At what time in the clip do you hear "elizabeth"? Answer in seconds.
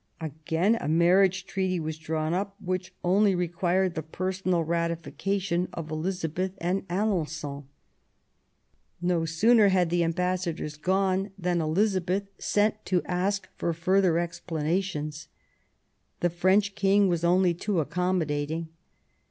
5.91-6.53, 11.61-12.23